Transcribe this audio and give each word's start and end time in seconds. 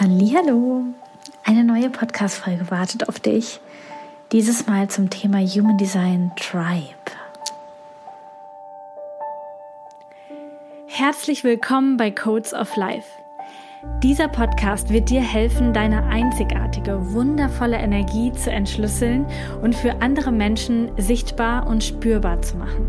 Hallo, 0.00 0.84
eine 1.44 1.64
neue 1.64 1.90
Podcast-Folge 1.90 2.70
wartet 2.70 3.10
auf 3.10 3.20
dich. 3.20 3.60
Dieses 4.32 4.66
Mal 4.66 4.88
zum 4.88 5.10
Thema 5.10 5.38
Human 5.40 5.76
Design 5.76 6.32
Tribe. 6.34 6.94
Herzlich 10.86 11.44
willkommen 11.44 11.98
bei 11.98 12.10
Codes 12.10 12.54
of 12.54 12.74
Life. 12.74 13.06
Dieser 14.02 14.28
Podcast 14.28 14.88
wird 14.88 15.10
dir 15.10 15.20
helfen, 15.20 15.74
deine 15.74 16.04
einzigartige, 16.04 17.12
wundervolle 17.12 17.76
Energie 17.76 18.32
zu 18.32 18.50
entschlüsseln 18.50 19.26
und 19.60 19.74
für 19.74 20.00
andere 20.00 20.32
Menschen 20.32 20.90
sichtbar 20.96 21.66
und 21.66 21.84
spürbar 21.84 22.40
zu 22.40 22.56
machen. 22.56 22.88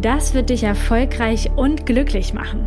Das 0.00 0.34
wird 0.34 0.50
dich 0.50 0.64
erfolgreich 0.64 1.50
und 1.54 1.86
glücklich 1.86 2.34
machen. 2.34 2.66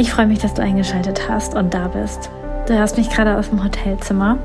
Ich 0.00 0.12
freue 0.12 0.26
mich, 0.26 0.38
dass 0.38 0.54
du 0.54 0.62
eingeschaltet 0.62 1.28
hast 1.28 1.54
und 1.54 1.74
da 1.74 1.88
bist. 1.88 2.30
Du 2.66 2.72
hörst 2.72 2.96
mich 2.96 3.10
gerade 3.10 3.36
aus 3.36 3.50
dem 3.50 3.62
Hotelzimmer 3.62 4.38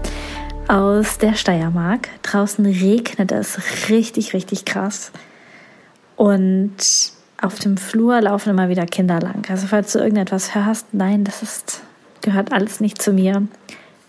aus 0.67 1.17
der 1.17 1.34
Steiermark. 1.34 2.09
Draußen 2.23 2.66
regnet 2.66 3.31
es 3.31 3.89
richtig, 3.89 4.33
richtig 4.33 4.66
krass. 4.66 5.14
Und 6.17 6.76
auf 7.42 7.58
dem 7.59 7.78
Flur 7.78 8.20
laufen 8.20 8.50
immer 8.50 8.67
wieder 8.67 8.86
Kinder 8.86 9.22
lang. 9.22 9.45
Also 9.50 9.67
falls 9.67 9.94
du 9.94 10.00
irgendetwas 10.00 10.56
hörst, 10.56 10.88
nein, 10.92 11.23
das 11.23 11.42
ist, 11.42 11.83
gehört 12.20 12.52
alles 12.52 12.81
nicht 12.81 13.02
zu 13.02 13.14
mir. 13.14 13.48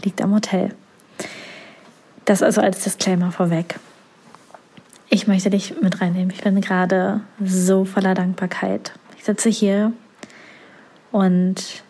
Liegt 0.02 0.20
am 0.22 0.34
Hotel. 0.34 0.74
Das 2.24 2.42
also 2.42 2.61
als 2.61 2.83
Disclaimer 2.83 3.30
vorweg. 3.30 3.78
Ich 5.08 5.28
möchte 5.28 5.50
dich 5.50 5.80
mit 5.80 6.00
reinnehmen. 6.00 6.33
Ich 6.34 6.42
bin 6.42 6.61
gerade 6.61 7.20
so 7.41 7.84
voller 7.84 8.14
Dankbarkeit. 8.14 8.94
Ich 9.17 9.22
sitze 9.22 9.48
hier 9.48 9.92
und 11.17 11.83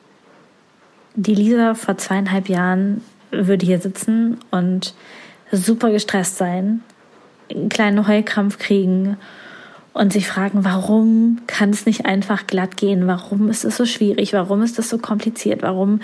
die 1.16 1.34
Lisa 1.34 1.74
vor 1.74 1.98
zweieinhalb 1.98 2.48
Jahren 2.48 3.02
würde 3.32 3.66
hier 3.66 3.80
sitzen 3.80 4.38
und 4.52 4.94
super 5.50 5.90
gestresst 5.90 6.36
sein, 6.36 6.84
einen 7.50 7.68
kleinen 7.68 8.06
Heulkrampf 8.06 8.58
kriegen 8.58 9.16
und 9.94 10.12
sich 10.12 10.28
fragen, 10.28 10.64
warum 10.64 11.40
kann 11.48 11.70
es 11.70 11.86
nicht 11.86 12.06
einfach 12.06 12.46
glatt 12.46 12.76
gehen? 12.76 13.08
Warum 13.08 13.48
ist 13.48 13.64
es 13.64 13.76
so 13.76 13.84
schwierig? 13.84 14.32
Warum 14.32 14.62
ist 14.62 14.78
es 14.78 14.88
so 14.88 14.98
kompliziert? 14.98 15.62
Warum 15.62 16.00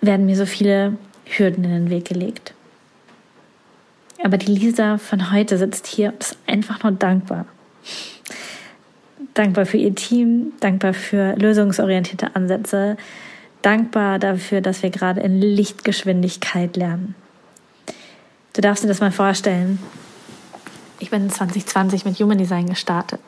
werden 0.00 0.26
mir 0.26 0.36
so 0.36 0.44
viele 0.44 0.94
Hürden 1.26 1.62
in 1.62 1.70
den 1.70 1.90
Weg 1.90 2.06
gelegt? 2.06 2.52
Aber 4.24 4.38
die 4.38 4.50
Lisa 4.50 4.98
von 4.98 5.30
heute 5.30 5.56
sitzt 5.56 5.86
hier 5.86 6.08
und 6.08 6.20
ist 6.20 6.36
einfach 6.48 6.82
nur 6.82 6.92
dankbar 6.92 7.46
dankbar 9.34 9.66
für 9.66 9.76
ihr 9.76 9.94
Team, 9.94 10.52
dankbar 10.60 10.94
für 10.94 11.34
lösungsorientierte 11.36 12.34
Ansätze, 12.34 12.96
dankbar 13.62 14.18
dafür, 14.18 14.60
dass 14.60 14.82
wir 14.82 14.90
gerade 14.90 15.20
in 15.20 15.40
Lichtgeschwindigkeit 15.40 16.76
lernen. 16.76 17.14
Du 18.52 18.60
darfst 18.60 18.84
dir 18.84 18.88
das 18.88 19.00
mal 19.00 19.10
vorstellen. 19.10 19.80
Ich 21.00 21.10
bin 21.10 21.28
2020 21.28 22.04
mit 22.04 22.18
Human 22.20 22.38
Design 22.38 22.66
gestartet. 22.66 23.20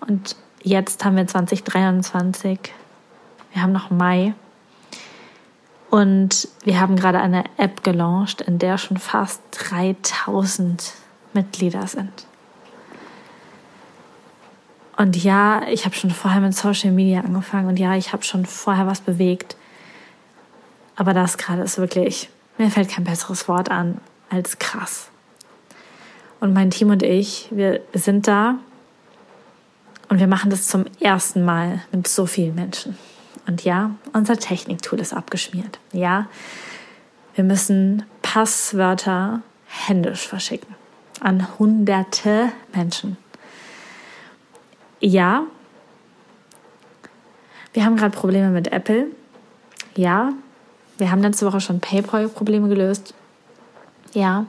Und 0.00 0.36
jetzt 0.62 1.04
haben 1.04 1.16
wir 1.16 1.26
2023. 1.26 2.58
Wir 3.52 3.62
haben 3.62 3.72
noch 3.72 3.90
Mai. 3.90 4.34
Und 5.90 6.48
wir 6.64 6.80
haben 6.80 6.96
gerade 6.96 7.20
eine 7.20 7.44
App 7.56 7.82
gelauncht, 7.82 8.42
in 8.42 8.58
der 8.58 8.78
schon 8.78 8.96
fast 8.96 9.40
3000 9.52 10.94
Mitglieder 11.32 11.86
sind. 11.86 12.26
Und 15.02 15.16
ja, 15.16 15.62
ich 15.68 15.84
habe 15.84 15.96
schon 15.96 16.12
vorher 16.12 16.40
mit 16.40 16.54
Social 16.54 16.92
Media 16.92 17.22
angefangen 17.22 17.66
und 17.66 17.76
ja, 17.76 17.96
ich 17.96 18.12
habe 18.12 18.22
schon 18.22 18.46
vorher 18.46 18.86
was 18.86 19.00
bewegt. 19.00 19.56
Aber 20.94 21.12
das 21.12 21.38
gerade 21.38 21.62
ist 21.62 21.76
wirklich, 21.76 22.30
mir 22.56 22.70
fällt 22.70 22.88
kein 22.88 23.02
besseres 23.02 23.48
Wort 23.48 23.68
an 23.68 24.00
als 24.30 24.60
krass. 24.60 25.08
Und 26.38 26.52
mein 26.52 26.70
Team 26.70 26.90
und 26.90 27.02
ich, 27.02 27.48
wir 27.50 27.80
sind 27.94 28.28
da 28.28 28.58
und 30.08 30.20
wir 30.20 30.28
machen 30.28 30.50
das 30.50 30.68
zum 30.68 30.84
ersten 31.00 31.44
Mal 31.44 31.82
mit 31.90 32.06
so 32.06 32.24
vielen 32.26 32.54
Menschen. 32.54 32.96
Und 33.48 33.64
ja, 33.64 33.90
unser 34.12 34.36
Techniktool 34.36 35.00
ist 35.00 35.14
abgeschmiert. 35.14 35.80
Ja, 35.90 36.28
wir 37.34 37.42
müssen 37.42 38.04
Passwörter 38.22 39.42
händisch 39.66 40.28
verschicken 40.28 40.76
an 41.18 41.58
hunderte 41.58 42.52
Menschen. 42.72 43.16
Ja, 45.04 45.46
wir 47.72 47.84
haben 47.84 47.96
gerade 47.96 48.16
Probleme 48.16 48.50
mit 48.50 48.68
Apple. 48.68 49.08
Ja, 49.96 50.32
wir 50.96 51.10
haben 51.10 51.20
letzte 51.22 51.44
Woche 51.44 51.60
schon 51.60 51.80
PayPal-Probleme 51.80 52.68
gelöst. 52.68 53.12
Ja, 54.12 54.46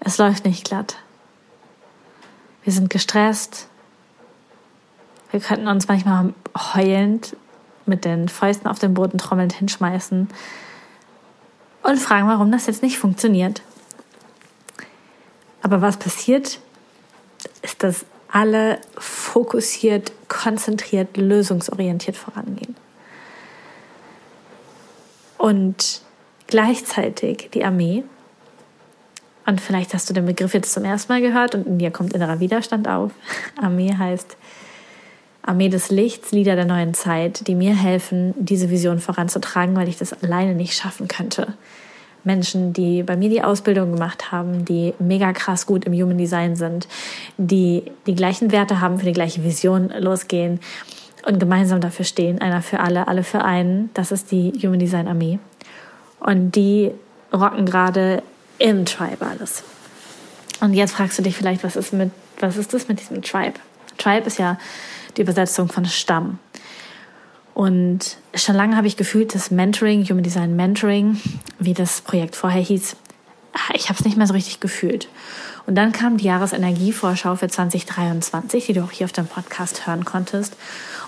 es 0.00 0.16
läuft 0.16 0.46
nicht 0.46 0.64
glatt. 0.64 0.96
Wir 2.64 2.72
sind 2.72 2.88
gestresst. 2.88 3.68
Wir 5.30 5.40
könnten 5.40 5.68
uns 5.68 5.88
manchmal 5.88 6.32
heulend 6.56 7.36
mit 7.84 8.06
den 8.06 8.30
Fäusten 8.30 8.66
auf 8.66 8.78
den 8.78 8.94
Boden 8.94 9.18
trommelnd 9.18 9.52
hinschmeißen 9.52 10.28
und 11.82 11.98
fragen, 11.98 12.28
warum 12.28 12.50
das 12.50 12.66
jetzt 12.66 12.82
nicht 12.82 12.98
funktioniert. 12.98 13.60
Aber 15.60 15.82
was 15.82 15.98
passiert, 15.98 16.60
ist, 17.60 17.82
dass 17.82 18.06
alle 18.30 18.78
fokussiert, 18.96 20.12
konzentriert, 20.28 21.16
lösungsorientiert 21.16 22.16
vorangehen. 22.16 22.76
Und 25.38 26.02
gleichzeitig 26.46 27.50
die 27.54 27.64
Armee, 27.64 28.04
und 29.46 29.60
vielleicht 29.60 29.94
hast 29.94 30.08
du 30.08 30.14
den 30.14 30.26
Begriff 30.26 30.54
jetzt 30.54 30.72
zum 30.72 30.84
ersten 30.84 31.12
Mal 31.12 31.22
gehört 31.22 31.54
und 31.54 31.66
in 31.66 31.78
dir 31.78 31.90
kommt 31.90 32.12
innerer 32.12 32.40
Widerstand 32.40 32.86
auf. 32.86 33.10
Armee 33.60 33.94
heißt 33.96 34.36
Armee 35.42 35.68
des 35.70 35.90
Lichts, 35.90 36.30
Lieder 36.32 36.54
der 36.54 36.66
neuen 36.66 36.94
Zeit, 36.94 37.46
die 37.48 37.54
mir 37.54 37.74
helfen, 37.74 38.34
diese 38.36 38.70
Vision 38.70 39.00
voranzutragen, 39.00 39.74
weil 39.74 39.88
ich 39.88 39.96
das 39.96 40.22
alleine 40.22 40.54
nicht 40.54 40.74
schaffen 40.74 41.08
könnte. 41.08 41.54
Menschen, 42.24 42.72
die 42.72 43.02
bei 43.02 43.16
mir 43.16 43.28
die 43.28 43.42
Ausbildung 43.42 43.92
gemacht 43.92 44.32
haben, 44.32 44.64
die 44.64 44.94
mega 44.98 45.32
krass 45.32 45.66
gut 45.66 45.84
im 45.84 45.92
Human 45.92 46.18
Design 46.18 46.56
sind, 46.56 46.88
die 47.36 47.84
die 48.06 48.14
gleichen 48.14 48.52
Werte 48.52 48.80
haben, 48.80 48.98
für 48.98 49.06
die 49.06 49.12
gleiche 49.12 49.42
Vision 49.44 49.90
losgehen 49.98 50.60
und 51.26 51.38
gemeinsam 51.38 51.80
dafür 51.80 52.04
stehen, 52.04 52.40
einer 52.40 52.62
für 52.62 52.80
alle, 52.80 53.08
alle 53.08 53.24
für 53.24 53.44
einen. 53.44 53.90
Das 53.94 54.12
ist 54.12 54.30
die 54.30 54.52
Human 54.62 54.78
Design 54.78 55.08
Armee. 55.08 55.38
Und 56.18 56.52
die 56.52 56.90
rocken 57.32 57.66
gerade 57.66 58.22
im 58.58 58.84
Tribe 58.84 59.26
alles. 59.26 59.62
Und 60.60 60.74
jetzt 60.74 60.92
fragst 60.92 61.18
du 61.18 61.22
dich 61.22 61.36
vielleicht, 61.36 61.64
was 61.64 61.76
ist 61.76 61.92
mit, 61.92 62.10
was 62.38 62.56
ist 62.56 62.74
das 62.74 62.88
mit 62.88 63.00
diesem 63.00 63.22
Tribe? 63.22 63.58
Tribe 63.96 64.26
ist 64.26 64.38
ja 64.38 64.58
die 65.16 65.22
Übersetzung 65.22 65.68
von 65.68 65.84
Stamm. 65.86 66.38
Und 67.60 68.16
schon 68.34 68.54
lange 68.54 68.74
habe 68.74 68.86
ich 68.86 68.96
gefühlt, 68.96 69.34
dass 69.34 69.50
Mentoring, 69.50 70.02
Human 70.04 70.22
Design 70.22 70.56
Mentoring, 70.56 71.20
wie 71.58 71.74
das 71.74 72.00
Projekt 72.00 72.34
vorher 72.34 72.62
hieß, 72.62 72.96
ah, 73.52 73.74
ich 73.74 73.90
habe 73.90 73.98
es 73.98 74.04
nicht 74.06 74.16
mehr 74.16 74.26
so 74.26 74.32
richtig 74.32 74.60
gefühlt. 74.60 75.08
Und 75.66 75.74
dann 75.74 75.92
kam 75.92 76.16
die 76.16 76.24
Jahresenergievorschau 76.24 77.36
für 77.36 77.48
2023, 77.48 78.64
die 78.64 78.72
du 78.72 78.82
auch 78.82 78.90
hier 78.90 79.04
auf 79.04 79.12
dem 79.12 79.26
Podcast 79.26 79.86
hören 79.86 80.06
konntest. 80.06 80.56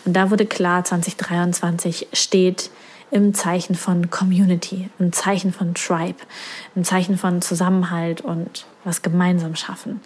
Und 0.05 0.13
da 0.13 0.31
wurde 0.31 0.45
klar, 0.45 0.85
2023 0.85 2.09
steht 2.13 2.69
im 3.11 3.33
Zeichen 3.33 3.75
von 3.75 4.11
Community, 4.11 4.91
im 4.99 5.11
Zeichen 5.15 5.55
von 5.55 5.73
Tribe, 5.73 6.21
im 6.75 6.85
Zeichen 6.85 7.17
von 7.17 7.41
Zusammenhalt 7.41 8.21
und 8.21 8.67
was 8.85 9.01
gemeinsam 9.01 9.57
schaffen. 9.57 10.03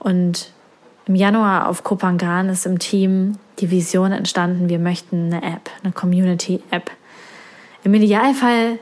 Und 0.00 0.50
im 1.06 1.14
Januar 1.14 1.68
auf 1.68 1.84
Kopangan 1.84 2.48
ist 2.48 2.66
im 2.66 2.78
Team 2.78 3.38
die 3.58 3.70
Vision 3.70 4.12
entstanden, 4.12 4.68
wir 4.68 4.78
möchten 4.78 5.32
eine 5.32 5.42
App, 5.42 5.70
eine 5.82 5.92
Community-App. 5.92 6.90
Im 7.84 7.94
Idealfall 7.94 8.78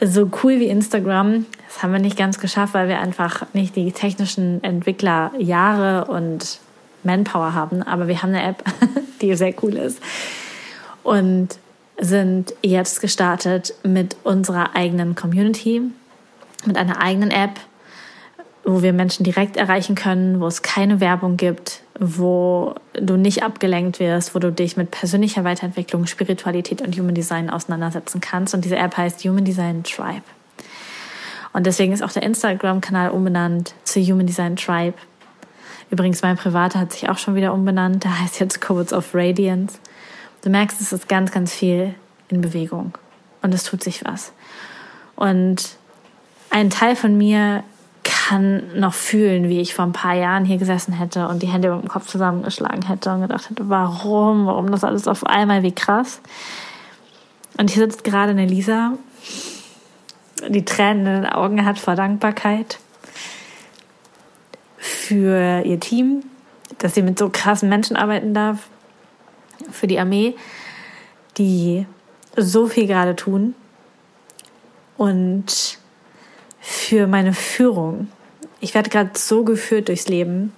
so 0.00 0.30
cool 0.42 0.60
wie 0.60 0.66
Instagram. 0.66 1.46
Das 1.66 1.82
haben 1.82 1.92
wir 1.92 1.98
nicht 1.98 2.16
ganz 2.16 2.38
geschafft, 2.38 2.74
weil 2.74 2.88
wir 2.88 3.00
einfach 3.00 3.46
nicht 3.52 3.76
die 3.76 3.92
technischen 3.92 4.62
Entwicklerjahre 4.62 6.06
und 6.06 6.58
Manpower 7.02 7.54
haben. 7.54 7.82
Aber 7.82 8.08
wir 8.08 8.22
haben 8.22 8.30
eine 8.30 8.44
App, 8.44 8.64
die 9.20 9.34
sehr 9.34 9.54
cool 9.62 9.74
ist. 9.74 10.00
und 11.02 11.58
sind 11.96 12.54
jetzt 12.62 13.00
gestartet 13.00 13.72
mit 13.84 14.16
unserer 14.24 14.74
eigenen 14.74 15.14
Community, 15.14 15.82
mit 16.64 16.76
einer 16.76 17.00
eigenen 17.00 17.30
App, 17.30 17.60
wo 18.64 18.82
wir 18.82 18.92
Menschen 18.92 19.24
direkt 19.24 19.56
erreichen 19.56 19.94
können, 19.94 20.40
wo 20.40 20.46
es 20.46 20.62
keine 20.62 21.00
Werbung 21.00 21.36
gibt, 21.36 21.82
wo 21.98 22.74
du 22.94 23.16
nicht 23.16 23.42
abgelenkt 23.42 24.00
wirst, 24.00 24.34
wo 24.34 24.38
du 24.38 24.50
dich 24.50 24.76
mit 24.76 24.90
persönlicher 24.90 25.44
Weiterentwicklung, 25.44 26.06
Spiritualität 26.06 26.80
und 26.80 26.98
Human 26.98 27.14
Design 27.14 27.50
auseinandersetzen 27.50 28.20
kannst. 28.20 28.54
Und 28.54 28.64
diese 28.64 28.76
App 28.76 28.96
heißt 28.96 29.22
Human 29.24 29.44
Design 29.44 29.84
Tribe. 29.84 30.22
Und 31.52 31.66
deswegen 31.66 31.92
ist 31.92 32.02
auch 32.02 32.10
der 32.10 32.22
Instagram-Kanal 32.22 33.10
umbenannt 33.10 33.74
zu 33.84 34.00
Human 34.00 34.26
Design 34.26 34.56
Tribe. 34.56 34.96
Übrigens, 35.90 36.22
mein 36.22 36.36
privater 36.36 36.80
hat 36.80 36.92
sich 36.92 37.08
auch 37.08 37.18
schon 37.18 37.34
wieder 37.34 37.52
umbenannt. 37.52 38.02
Der 38.02 38.20
heißt 38.20 38.40
jetzt 38.40 38.60
Codes 38.60 38.92
of 38.92 39.14
Radiance. 39.14 39.78
Du 40.42 40.50
merkst, 40.50 40.80
es 40.80 40.92
ist 40.92 41.08
ganz, 41.08 41.30
ganz 41.30 41.52
viel 41.52 41.94
in 42.28 42.40
Bewegung. 42.40 42.96
Und 43.42 43.54
es 43.54 43.62
tut 43.62 43.84
sich 43.84 44.04
was. 44.04 44.32
Und 45.16 45.76
ein 46.50 46.70
Teil 46.70 46.96
von 46.96 47.16
mir 47.16 47.62
kann 48.28 48.78
noch 48.78 48.94
fühlen, 48.94 49.48
wie 49.50 49.60
ich 49.60 49.74
vor 49.74 49.84
ein 49.84 49.92
paar 49.92 50.14
Jahren 50.14 50.46
hier 50.46 50.56
gesessen 50.56 50.94
hätte 50.94 51.28
und 51.28 51.42
die 51.42 51.48
Hände 51.48 51.68
über 51.68 51.76
dem 51.76 51.88
Kopf 51.88 52.06
zusammengeschlagen 52.06 52.86
hätte 52.86 53.12
und 53.12 53.20
gedacht 53.20 53.50
hätte, 53.50 53.68
warum, 53.68 54.46
warum 54.46 54.70
das 54.70 54.82
alles 54.82 55.06
auf 55.08 55.26
einmal, 55.26 55.62
wie 55.62 55.72
krass. 55.72 56.20
Und 57.58 57.70
hier 57.70 57.84
sitzt 57.84 58.02
gerade 58.02 58.30
eine 58.30 58.46
Lisa, 58.46 58.92
die 60.48 60.64
Tränen 60.64 61.06
in 61.06 61.22
den 61.22 61.26
Augen 61.26 61.66
hat 61.66 61.78
vor 61.78 61.96
Dankbarkeit 61.96 62.78
für 64.78 65.62
ihr 65.64 65.80
Team, 65.80 66.24
dass 66.78 66.94
sie 66.94 67.02
mit 67.02 67.18
so 67.18 67.28
krassen 67.28 67.68
Menschen 67.68 67.96
arbeiten 67.96 68.32
darf, 68.32 68.68
für 69.70 69.86
die 69.86 69.98
Armee, 70.00 70.34
die 71.36 71.86
so 72.36 72.68
viel 72.68 72.86
gerade 72.86 73.16
tun 73.16 73.54
und 74.96 75.78
für 76.66 77.06
meine 77.06 77.34
Führung. 77.34 78.08
Ich 78.58 78.72
werde 78.72 78.88
gerade 78.88 79.10
so 79.12 79.44
geführt 79.44 79.88
durchs 79.88 80.08
Leben. 80.08 80.54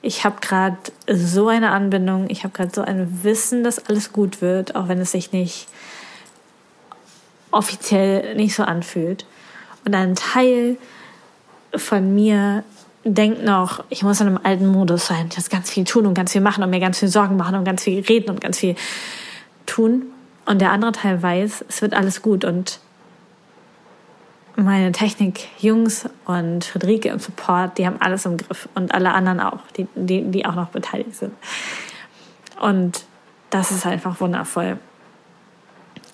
Ich 0.00 0.24
habe 0.24 0.36
gerade 0.40 0.76
so 1.10 1.48
eine 1.48 1.72
Anbindung, 1.72 2.30
ich 2.30 2.44
habe 2.44 2.54
gerade 2.54 2.70
so 2.72 2.82
ein 2.82 3.24
Wissen, 3.24 3.64
dass 3.64 3.84
alles 3.88 4.12
gut 4.12 4.40
wird, 4.40 4.76
auch 4.76 4.86
wenn 4.86 5.00
es 5.00 5.10
sich 5.10 5.32
nicht 5.32 5.66
offiziell 7.50 8.36
nicht 8.36 8.54
so 8.54 8.62
anfühlt. 8.62 9.26
Und 9.84 9.92
ein 9.96 10.14
Teil 10.14 10.76
von 11.74 12.14
mir 12.14 12.62
denkt 13.02 13.42
noch, 13.42 13.82
ich 13.88 14.04
muss 14.04 14.20
in 14.20 14.28
einem 14.28 14.38
alten 14.40 14.68
Modus 14.68 15.06
sein, 15.06 15.26
ich 15.30 15.36
muss 15.36 15.50
ganz 15.50 15.68
viel 15.68 15.82
tun 15.82 16.06
und 16.06 16.14
ganz 16.14 16.30
viel 16.30 16.42
machen 16.42 16.62
und 16.62 16.70
mir 16.70 16.78
ganz 16.78 17.00
viel 17.00 17.08
Sorgen 17.08 17.36
machen 17.36 17.56
und 17.56 17.64
ganz 17.64 17.82
viel 17.82 18.04
reden 18.04 18.30
und 18.30 18.40
ganz 18.40 18.58
viel 18.58 18.76
tun. 19.66 20.02
Und 20.46 20.60
der 20.60 20.70
andere 20.70 20.92
Teil 20.92 21.20
weiß, 21.20 21.64
es 21.68 21.82
wird 21.82 21.94
alles 21.94 22.22
gut 22.22 22.44
und 22.44 22.78
meine 24.64 24.92
Technik-Jungs 24.92 26.08
und 26.24 26.64
Friederike 26.64 27.08
im 27.08 27.18
Support, 27.18 27.78
die 27.78 27.86
haben 27.86 28.00
alles 28.00 28.26
im 28.26 28.36
Griff 28.36 28.68
und 28.74 28.92
alle 28.92 29.12
anderen 29.12 29.40
auch, 29.40 29.60
die, 29.76 29.86
die, 29.94 30.22
die 30.24 30.46
auch 30.46 30.54
noch 30.54 30.68
beteiligt 30.68 31.14
sind. 31.14 31.32
Und 32.60 33.04
das 33.50 33.70
ist 33.70 33.86
einfach 33.86 34.20
wundervoll. 34.20 34.78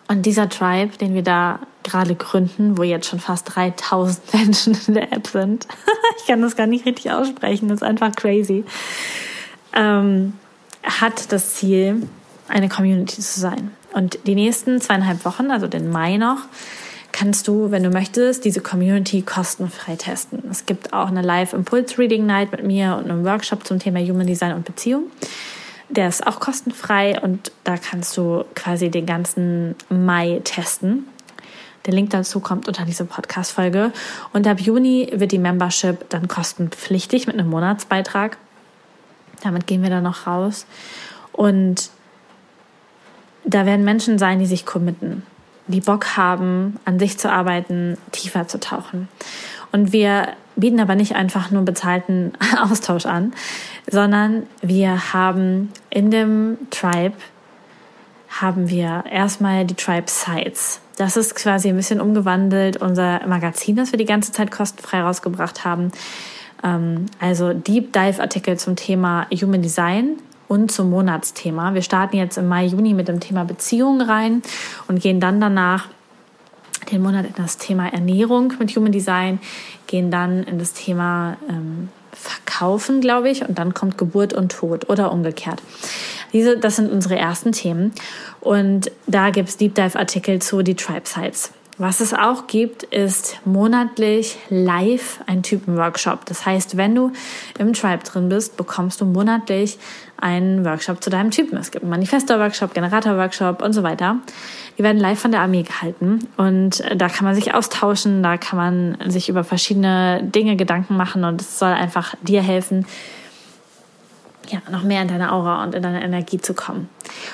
Und 0.08 0.26
dieser 0.26 0.48
Tribe, 0.48 0.96
den 0.98 1.14
wir 1.14 1.22
da 1.22 1.60
gerade 1.82 2.14
gründen, 2.14 2.76
wo 2.76 2.82
jetzt 2.82 3.08
schon 3.08 3.20
fast 3.20 3.54
3000 3.56 4.34
Menschen 4.34 4.78
in 4.86 4.94
der 4.94 5.12
App 5.12 5.26
sind, 5.26 5.66
ich 6.18 6.26
kann 6.26 6.42
das 6.42 6.56
gar 6.56 6.66
nicht 6.66 6.84
richtig 6.84 7.10
aussprechen, 7.10 7.68
das 7.68 7.76
ist 7.76 7.82
einfach 7.82 8.14
crazy, 8.14 8.64
ähm, 9.72 10.34
hat 10.82 11.32
das 11.32 11.54
Ziel, 11.54 12.06
eine 12.48 12.68
Community 12.68 13.22
zu 13.22 13.40
sein. 13.40 13.70
Und 13.94 14.18
die 14.26 14.34
nächsten 14.34 14.82
zweieinhalb 14.82 15.24
Wochen, 15.24 15.50
also 15.50 15.66
den 15.66 15.90
Mai 15.90 16.18
noch, 16.18 16.40
kannst 17.14 17.46
du, 17.46 17.70
wenn 17.70 17.84
du 17.84 17.90
möchtest, 17.90 18.44
diese 18.44 18.60
Community 18.60 19.22
kostenfrei 19.22 19.94
testen. 19.94 20.42
Es 20.50 20.66
gibt 20.66 20.92
auch 20.92 21.06
eine 21.06 21.22
Live-Impulse-Reading-Night 21.22 22.50
mit 22.50 22.64
mir 22.64 22.96
und 22.96 23.08
einen 23.08 23.24
Workshop 23.24 23.64
zum 23.64 23.78
Thema 23.78 24.00
Human 24.00 24.26
Design 24.26 24.52
und 24.52 24.64
Beziehung. 24.64 25.04
Der 25.88 26.08
ist 26.08 26.26
auch 26.26 26.40
kostenfrei 26.40 27.20
und 27.20 27.52
da 27.62 27.76
kannst 27.76 28.16
du 28.16 28.44
quasi 28.56 28.90
den 28.90 29.06
ganzen 29.06 29.76
Mai 29.88 30.40
testen. 30.42 31.06
Der 31.86 31.94
Link 31.94 32.10
dazu 32.10 32.40
kommt 32.40 32.66
unter 32.66 32.84
dieser 32.84 33.04
Podcast-Folge. 33.04 33.92
Und 34.32 34.48
ab 34.48 34.58
Juni 34.58 35.12
wird 35.14 35.30
die 35.30 35.38
Membership 35.38 36.10
dann 36.10 36.26
kostenpflichtig 36.26 37.28
mit 37.28 37.38
einem 37.38 37.48
Monatsbeitrag. 37.48 38.38
Damit 39.44 39.68
gehen 39.68 39.84
wir 39.84 39.90
dann 39.90 40.02
noch 40.02 40.26
raus. 40.26 40.66
Und 41.30 41.90
da 43.44 43.66
werden 43.66 43.84
Menschen 43.84 44.18
sein, 44.18 44.40
die 44.40 44.46
sich 44.46 44.66
committen, 44.66 45.22
die 45.66 45.80
Bock 45.80 46.16
haben, 46.16 46.78
an 46.84 46.98
sich 46.98 47.18
zu 47.18 47.30
arbeiten, 47.30 47.96
tiefer 48.12 48.48
zu 48.48 48.60
tauchen. 48.60 49.08
Und 49.72 49.92
wir 49.92 50.28
bieten 50.56 50.80
aber 50.80 50.94
nicht 50.94 51.16
einfach 51.16 51.50
nur 51.50 51.62
bezahlten 51.62 52.32
Austausch 52.62 53.06
an, 53.06 53.32
sondern 53.90 54.44
wir 54.62 55.12
haben 55.12 55.72
in 55.90 56.10
dem 56.10 56.58
Tribe 56.70 57.16
haben 58.28 58.68
wir 58.68 59.04
erstmal 59.10 59.64
die 59.64 59.74
Tribe 59.74 60.10
Sites. 60.10 60.80
Das 60.96 61.16
ist 61.16 61.34
quasi 61.34 61.68
ein 61.68 61.76
bisschen 61.76 62.00
umgewandelt 62.00 62.76
unser 62.76 63.26
Magazin, 63.26 63.76
das 63.76 63.92
wir 63.92 63.98
die 63.98 64.04
ganze 64.04 64.32
Zeit 64.32 64.50
kostenfrei 64.50 65.02
rausgebracht 65.02 65.64
haben. 65.64 65.92
Ähm, 66.62 67.06
also 67.20 67.52
Deep 67.52 67.92
Dive 67.92 68.20
Artikel 68.20 68.58
zum 68.58 68.76
Thema 68.76 69.26
Human 69.30 69.62
Design 69.62 70.18
und 70.48 70.70
zum 70.70 70.90
Monatsthema. 70.90 71.74
Wir 71.74 71.82
starten 71.82 72.16
jetzt 72.16 72.38
im 72.38 72.48
Mai, 72.48 72.66
Juni 72.66 72.94
mit 72.94 73.08
dem 73.08 73.20
Thema 73.20 73.44
Beziehungen 73.44 74.00
rein 74.00 74.42
und 74.88 75.00
gehen 75.00 75.20
dann 75.20 75.40
danach 75.40 75.88
den 76.90 77.02
Monat 77.02 77.26
in 77.26 77.34
das 77.36 77.56
Thema 77.56 77.88
Ernährung 77.88 78.52
mit 78.58 78.74
Human 78.76 78.92
Design, 78.92 79.38
gehen 79.86 80.10
dann 80.10 80.42
in 80.44 80.58
das 80.58 80.72
Thema 80.74 81.36
ähm, 81.48 81.88
Verkaufen, 82.12 83.00
glaube 83.00 83.28
ich, 83.28 83.46
und 83.46 83.58
dann 83.58 83.74
kommt 83.74 83.98
Geburt 83.98 84.32
und 84.32 84.52
Tod 84.52 84.88
oder 84.88 85.10
umgekehrt. 85.10 85.60
Diese, 86.32 86.58
das 86.58 86.76
sind 86.76 86.90
unsere 86.90 87.16
ersten 87.16 87.52
Themen. 87.52 87.92
Und 88.40 88.90
da 89.06 89.30
gibt 89.30 89.48
es 89.48 89.56
Deep 89.56 89.74
Dive-Artikel 89.74 90.40
zu 90.40 90.62
die 90.62 90.74
Tribe 90.74 91.06
Sites. 91.06 91.52
Was 91.76 92.00
es 92.00 92.14
auch 92.14 92.46
gibt, 92.46 92.84
ist 92.84 93.40
monatlich 93.44 94.38
live 94.48 95.20
ein 95.26 95.42
Typenworkshop. 95.42 96.24
Das 96.24 96.46
heißt, 96.46 96.76
wenn 96.76 96.94
du 96.94 97.10
im 97.58 97.72
Tribe 97.72 98.04
drin 98.04 98.28
bist, 98.28 98.56
bekommst 98.56 99.00
du 99.00 99.04
monatlich 99.04 99.78
einen 100.16 100.64
Workshop 100.64 101.02
zu 101.02 101.10
deinem 101.10 101.32
Typen. 101.32 101.58
Es 101.58 101.72
gibt 101.72 101.82
einen 101.82 101.90
Manifestor-Workshop, 101.90 102.74
Generator-Workshop 102.74 103.60
und 103.60 103.72
so 103.72 103.82
weiter. 103.82 104.18
Die 104.78 104.84
werden 104.84 104.98
live 104.98 105.18
von 105.18 105.32
der 105.32 105.40
Armee 105.40 105.62
gehalten 105.62 106.28
und 106.36 106.82
da 106.94 107.08
kann 107.08 107.24
man 107.24 107.34
sich 107.34 107.54
austauschen, 107.54 108.22
da 108.22 108.36
kann 108.36 108.56
man 108.56 109.10
sich 109.10 109.28
über 109.28 109.42
verschiedene 109.42 110.22
Dinge 110.22 110.56
Gedanken 110.56 110.96
machen 110.96 111.24
und 111.24 111.40
es 111.40 111.58
soll 111.58 111.72
einfach 111.72 112.14
dir 112.22 112.42
helfen, 112.42 112.86
ja, 114.48 114.60
noch 114.70 114.82
mehr 114.82 115.02
in 115.02 115.08
deine 115.08 115.32
Aura 115.32 115.62
und 115.62 115.74
in 115.74 115.82
deine 115.82 116.02
Energie 116.02 116.40
zu 116.40 116.54
kommen. 116.54 116.88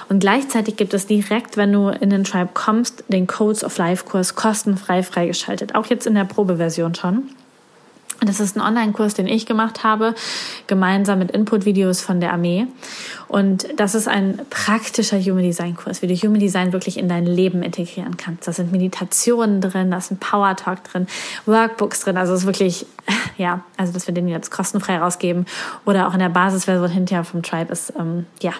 Und 0.09 0.21
gleichzeitig 0.21 0.77
gibt 0.77 0.95
es 0.95 1.07
direkt, 1.07 1.57
wenn 1.57 1.73
du 1.73 1.89
in 1.89 2.11
den 2.11 2.25
Tribe 2.25 2.51
kommst, 2.55 3.05
den 3.09 3.27
Codes 3.27 3.65
of 3.65 3.77
Life 3.79 4.05
Kurs 4.05 4.35
kostenfrei 4.35 5.03
freigeschaltet. 5.03 5.75
Auch 5.75 5.87
jetzt 5.87 6.07
in 6.07 6.15
der 6.15 6.25
Probeversion 6.25 6.95
schon. 6.95 7.31
Das 8.21 8.39
ist 8.39 8.57
ein 8.57 8.61
Online-Kurs, 8.61 9.15
den 9.15 9.27
ich 9.27 9.47
gemacht 9.47 9.83
habe, 9.83 10.15
gemeinsam 10.67 11.19
mit 11.19 11.31
Input-Videos 11.31 12.03
von 12.03 12.21
der 12.21 12.33
Armee. 12.33 12.67
Und 13.29 13.67
das 13.77 13.95
ist 13.95 14.09
ein 14.09 14.41
praktischer 14.51 15.19
Human 15.19 15.43
Design-Kurs, 15.43 16.03
wie 16.03 16.07
du 16.07 16.15
Human 16.15 16.39
Design 16.39 16.73
wirklich 16.73 16.99
in 16.99 17.09
dein 17.09 17.25
Leben 17.25 17.63
integrieren 17.63 18.19
kannst. 18.19 18.47
Da 18.47 18.53
sind 18.53 18.73
Meditationen 18.73 19.63
drin, 19.63 19.91
da 19.91 19.99
ist 19.99 20.11
ein 20.11 20.19
Power 20.19 20.55
Talk 20.55 20.85
drin, 20.85 21.07
Workbooks 21.47 22.01
drin. 22.01 22.19
Also 22.19 22.35
es 22.35 22.41
ist 22.41 22.47
wirklich, 22.47 22.87
ja, 23.39 23.65
also 23.79 23.93
dass 23.93 24.07
wir 24.07 24.15
den 24.15 24.29
jetzt 24.29 24.51
kostenfrei 24.51 24.99
rausgeben 24.99 25.47
oder 25.87 26.09
auch 26.09 26.13
in 26.13 26.21
der 26.21 26.29
Basisversion 26.29 26.91
hinterher 26.91 27.25
vom 27.25 27.43
Tribe 27.43 27.73
ist, 27.73 27.93
ähm, 27.99 28.27
ja, 28.43 28.53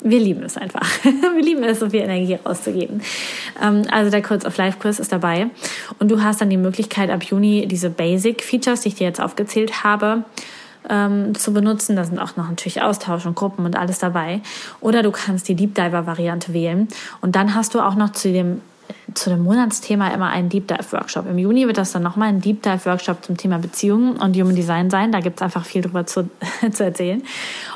wir 0.00 0.20
lieben 0.20 0.42
es 0.42 0.56
einfach. 0.56 0.86
wir 1.04 1.42
lieben 1.42 1.64
es, 1.64 1.80
so 1.80 1.90
viel 1.90 2.00
Energie 2.00 2.34
rauszugeben. 2.34 3.02
Ähm, 3.62 3.82
also 3.90 4.10
der 4.10 4.22
Codes 4.22 4.44
of 4.44 4.56
Life 4.56 4.78
Kurs 4.78 5.00
ist 5.00 5.12
dabei. 5.12 5.48
Und 5.98 6.10
du 6.10 6.22
hast 6.22 6.40
dann 6.40 6.50
die 6.50 6.56
Möglichkeit, 6.56 7.10
ab 7.10 7.22
Juni 7.24 7.66
diese 7.66 7.90
Basic 7.90 8.42
Features, 8.42 8.82
die 8.82 8.88
ich 8.88 8.94
dir 8.96 9.06
jetzt 9.06 9.20
aufgezählt 9.20 9.84
habe, 9.84 10.24
ähm, 10.88 11.34
zu 11.34 11.52
benutzen. 11.52 11.96
Da 11.96 12.04
sind 12.04 12.18
auch 12.18 12.36
noch 12.36 12.48
natürlich 12.48 12.82
Austausch 12.82 13.26
und 13.26 13.34
Gruppen 13.34 13.64
und 13.64 13.76
alles 13.76 13.98
dabei. 13.98 14.40
Oder 14.80 15.02
du 15.02 15.10
kannst 15.10 15.48
die 15.48 15.54
Deep 15.54 15.74
Diver 15.74 16.06
Variante 16.06 16.52
wählen. 16.52 16.88
Und 17.20 17.36
dann 17.36 17.54
hast 17.54 17.74
du 17.74 17.80
auch 17.80 17.94
noch 17.94 18.12
zu 18.12 18.32
dem 18.32 18.60
zu 19.14 19.30
dem 19.30 19.42
Monatsthema 19.42 20.08
immer 20.14 20.28
einen 20.28 20.48
Deep 20.48 20.68
Dive 20.68 20.92
Workshop. 20.92 21.26
Im 21.28 21.38
Juni 21.38 21.66
wird 21.66 21.78
das 21.78 21.92
dann 21.92 22.02
nochmal 22.02 22.28
ein 22.28 22.40
Deep 22.40 22.62
Dive 22.62 22.84
Workshop 22.86 23.24
zum 23.24 23.36
Thema 23.36 23.58
Beziehungen 23.58 24.16
und 24.16 24.36
Human 24.36 24.54
Design 24.54 24.90
sein. 24.90 25.12
Da 25.12 25.20
gibt 25.20 25.36
es 25.36 25.42
einfach 25.42 25.64
viel 25.64 25.82
drüber 25.82 26.06
zu, 26.06 26.28
zu 26.72 26.84
erzählen. 26.84 27.22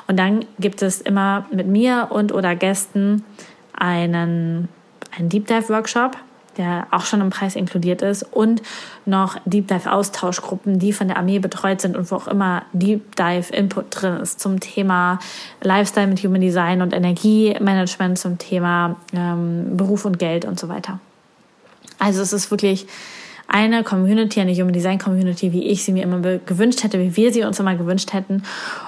Und 0.06 0.18
dann 0.18 0.44
gibt 0.58 0.82
es 0.82 1.00
immer 1.00 1.46
mit 1.50 1.66
mir 1.66 2.08
und 2.10 2.32
oder 2.32 2.54
Gästen 2.54 3.24
einen, 3.72 4.68
einen 5.16 5.28
Deep 5.28 5.46
Dive 5.46 5.68
Workshop. 5.70 6.16
Der 6.56 6.86
auch 6.90 7.04
schon 7.04 7.20
im 7.20 7.30
Preis 7.30 7.56
inkludiert 7.56 8.02
ist, 8.02 8.22
und 8.22 8.62
noch 9.06 9.38
Deep 9.44 9.68
Dive 9.68 9.92
Austauschgruppen, 9.92 10.78
die 10.78 10.92
von 10.92 11.08
der 11.08 11.16
Armee 11.16 11.38
betreut 11.38 11.80
sind 11.80 11.96
und 11.96 12.10
wo 12.10 12.16
auch 12.16 12.28
immer 12.28 12.62
Deep 12.72 13.16
Dive 13.16 13.52
Input 13.52 13.86
drin 13.90 14.16
ist 14.16 14.40
zum 14.40 14.60
Thema 14.60 15.18
Lifestyle 15.62 16.06
mit 16.06 16.22
Human 16.22 16.40
Design 16.40 16.82
und 16.82 16.92
Energiemanagement, 16.92 18.18
zum 18.18 18.38
Thema 18.38 18.96
ähm, 19.14 19.76
Beruf 19.76 20.04
und 20.04 20.18
Geld 20.18 20.44
und 20.44 20.58
so 20.58 20.68
weiter. 20.68 20.98
Also 21.98 22.22
es 22.22 22.32
ist 22.32 22.50
wirklich 22.50 22.86
eine 23.48 23.84
Community, 23.84 24.40
eine 24.40 24.54
Human 24.54 24.72
Design 24.72 24.98
Community, 24.98 25.52
wie 25.52 25.66
ich 25.66 25.84
sie 25.84 25.92
mir 25.92 26.04
immer 26.04 26.20
gewünscht 26.20 26.82
hätte, 26.82 26.98
wie 26.98 27.16
wir 27.16 27.32
sie 27.32 27.44
uns 27.44 27.60
immer 27.60 27.74
gewünscht 27.74 28.12
hätten. 28.12 28.42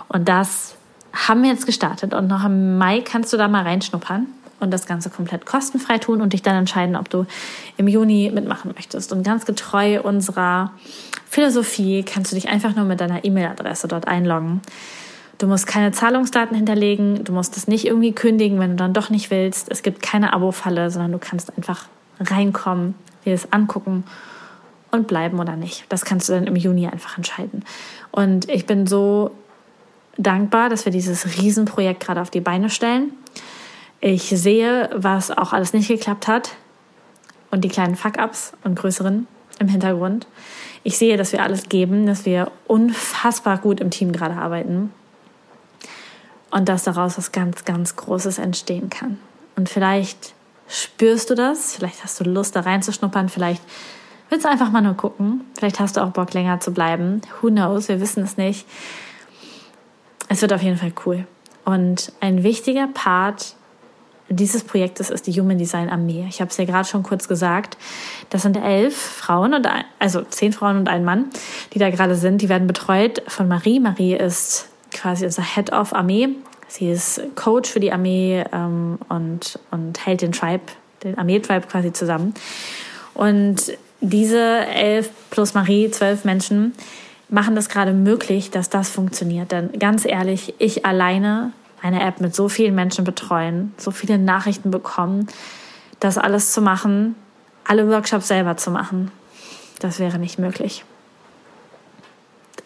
Und 0.08 0.28
das 0.28 0.74
haben 1.12 1.42
wir 1.42 1.50
jetzt 1.50 1.66
gestartet. 1.66 2.14
Und 2.14 2.28
noch 2.28 2.44
im 2.44 2.78
Mai 2.78 3.00
kannst 3.00 3.32
du 3.32 3.36
da 3.36 3.46
mal 3.46 3.62
reinschnuppern 3.62 4.26
und 4.64 4.70
das 4.70 4.86
Ganze 4.86 5.10
komplett 5.10 5.46
kostenfrei 5.46 5.98
tun 5.98 6.20
und 6.20 6.32
dich 6.32 6.42
dann 6.42 6.56
entscheiden, 6.56 6.96
ob 6.96 7.08
du 7.08 7.26
im 7.76 7.86
Juni 7.86 8.30
mitmachen 8.34 8.72
möchtest. 8.74 9.12
Und 9.12 9.22
ganz 9.22 9.46
getreu 9.46 10.00
unserer 10.02 10.72
Philosophie 11.26 12.02
kannst 12.02 12.32
du 12.32 12.36
dich 12.36 12.48
einfach 12.48 12.74
nur 12.74 12.84
mit 12.84 13.00
deiner 13.00 13.24
E-Mail-Adresse 13.24 13.88
dort 13.88 14.08
einloggen. 14.08 14.60
Du 15.38 15.46
musst 15.46 15.66
keine 15.66 15.92
Zahlungsdaten 15.92 16.56
hinterlegen, 16.56 17.24
du 17.24 17.32
musst 17.32 17.56
es 17.56 17.66
nicht 17.66 17.86
irgendwie 17.86 18.12
kündigen, 18.12 18.60
wenn 18.60 18.70
du 18.70 18.76
dann 18.76 18.92
doch 18.92 19.10
nicht 19.10 19.30
willst. 19.30 19.70
Es 19.70 19.82
gibt 19.82 20.00
keine 20.02 20.32
Abo-Falle, 20.32 20.90
sondern 20.90 21.12
du 21.12 21.18
kannst 21.18 21.56
einfach 21.56 21.86
reinkommen, 22.20 22.94
dir 23.24 23.32
das 23.32 23.52
angucken 23.52 24.04
und 24.92 25.08
bleiben 25.08 25.40
oder 25.40 25.56
nicht. 25.56 25.84
Das 25.88 26.04
kannst 26.04 26.28
du 26.28 26.34
dann 26.34 26.46
im 26.46 26.56
Juni 26.56 26.86
einfach 26.86 27.16
entscheiden. 27.16 27.64
Und 28.12 28.48
ich 28.48 28.64
bin 28.66 28.86
so 28.86 29.32
dankbar, 30.16 30.68
dass 30.68 30.84
wir 30.84 30.92
dieses 30.92 31.36
Riesenprojekt 31.36 32.00
gerade 32.00 32.20
auf 32.20 32.30
die 32.30 32.40
Beine 32.40 32.70
stellen. 32.70 33.12
Ich 34.06 34.28
sehe, 34.28 34.90
was 34.92 35.30
auch 35.30 35.54
alles 35.54 35.72
nicht 35.72 35.88
geklappt 35.88 36.28
hat 36.28 36.56
und 37.50 37.62
die 37.62 37.70
kleinen 37.70 37.96
Fuck-ups 37.96 38.52
und 38.62 38.74
größeren 38.74 39.26
im 39.60 39.68
Hintergrund. 39.68 40.26
Ich 40.82 40.98
sehe, 40.98 41.16
dass 41.16 41.32
wir 41.32 41.42
alles 41.42 41.70
geben, 41.70 42.04
dass 42.04 42.26
wir 42.26 42.52
unfassbar 42.66 43.56
gut 43.56 43.80
im 43.80 43.88
Team 43.88 44.12
gerade 44.12 44.34
arbeiten 44.34 44.92
und 46.50 46.68
dass 46.68 46.84
daraus 46.84 47.16
was 47.16 47.32
ganz, 47.32 47.64
ganz 47.64 47.96
Großes 47.96 48.36
entstehen 48.36 48.90
kann. 48.90 49.18
Und 49.56 49.70
vielleicht 49.70 50.34
spürst 50.68 51.30
du 51.30 51.34
das, 51.34 51.74
vielleicht 51.74 52.04
hast 52.04 52.20
du 52.20 52.24
Lust 52.24 52.56
da 52.56 52.60
reinzuschnuppern, 52.60 53.30
vielleicht 53.30 53.62
willst 54.28 54.44
du 54.44 54.50
einfach 54.50 54.70
mal 54.70 54.82
nur 54.82 54.98
gucken, 54.98 55.46
vielleicht 55.58 55.80
hast 55.80 55.96
du 55.96 56.02
auch 56.02 56.10
Bock 56.10 56.34
länger 56.34 56.60
zu 56.60 56.74
bleiben. 56.74 57.22
Who 57.40 57.48
knows, 57.48 57.88
wir 57.88 58.02
wissen 58.02 58.22
es 58.22 58.36
nicht. 58.36 58.66
Es 60.28 60.42
wird 60.42 60.52
auf 60.52 60.62
jeden 60.62 60.76
Fall 60.76 60.92
cool. 61.06 61.26
Und 61.64 62.12
ein 62.20 62.42
wichtiger 62.42 62.86
Part 62.88 63.56
dieses 64.28 64.64
Projektes 64.64 65.10
ist 65.10 65.26
die 65.26 65.32
Human 65.32 65.58
Design 65.58 65.90
Armee. 65.90 66.26
Ich 66.28 66.40
habe 66.40 66.50
es 66.50 66.56
ja 66.56 66.64
gerade 66.64 66.88
schon 66.88 67.02
kurz 67.02 67.28
gesagt. 67.28 67.76
Das 68.30 68.42
sind 68.42 68.56
elf 68.56 68.96
Frauen 68.96 69.54
und 69.54 69.66
ein, 69.66 69.84
also 69.98 70.22
zehn 70.22 70.52
Frauen 70.52 70.78
und 70.78 70.88
ein 70.88 71.04
Mann, 71.04 71.26
die 71.72 71.78
da 71.78 71.90
gerade 71.90 72.14
sind. 72.14 72.40
Die 72.40 72.48
werden 72.48 72.66
betreut 72.66 73.22
von 73.28 73.48
Marie. 73.48 73.80
Marie 73.80 74.14
ist 74.14 74.68
quasi 74.92 75.24
unser 75.24 75.42
Head 75.42 75.72
of 75.72 75.92
Armee. 75.92 76.30
Sie 76.68 76.90
ist 76.90 77.20
Coach 77.34 77.70
für 77.70 77.80
die 77.80 77.92
Armee 77.92 78.44
ähm, 78.52 78.98
und, 79.08 79.58
und 79.70 80.06
hält 80.06 80.22
den 80.22 80.32
Tribe, 80.32 80.64
den 81.02 81.18
Armee-Tribe 81.18 81.66
quasi 81.66 81.92
zusammen. 81.92 82.34
Und 83.12 83.72
diese 84.00 84.66
elf 84.66 85.10
plus 85.30 85.54
Marie, 85.54 85.90
zwölf 85.90 86.24
Menschen, 86.24 86.74
machen 87.28 87.54
das 87.54 87.68
gerade 87.68 87.92
möglich, 87.92 88.50
dass 88.50 88.70
das 88.70 88.90
funktioniert. 88.90 89.52
Denn 89.52 89.70
ganz 89.78 90.04
ehrlich, 90.04 90.54
ich 90.58 90.84
alleine 90.84 91.52
eine 91.84 92.02
App 92.02 92.18
mit 92.18 92.34
so 92.34 92.48
vielen 92.48 92.74
Menschen 92.74 93.04
betreuen, 93.04 93.74
so 93.76 93.90
viele 93.90 94.16
Nachrichten 94.16 94.70
bekommen, 94.70 95.28
das 96.00 96.16
alles 96.16 96.50
zu 96.50 96.62
machen, 96.62 97.14
alle 97.62 97.88
Workshops 97.90 98.28
selber 98.28 98.56
zu 98.56 98.70
machen, 98.70 99.12
das 99.80 99.98
wäre 99.98 100.18
nicht 100.18 100.38
möglich. 100.38 100.82